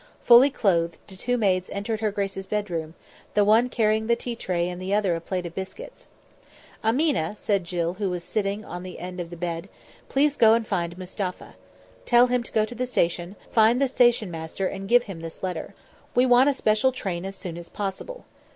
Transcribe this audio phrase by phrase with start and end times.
[0.23, 2.95] Fully clothed, the two maids entered her grace's bedroom,
[3.35, 6.07] the one carrying the tea tray and the other a plate of biscuits.
[6.83, 9.69] "Ameena," said Jill, who was sitting on the end of the bed,
[10.09, 11.53] "please go and find Mustapha.
[12.03, 15.43] Tell him to go to the station, find the station master and give him this
[15.43, 15.75] letter.
[16.15, 18.25] We want a special train as soon as possible.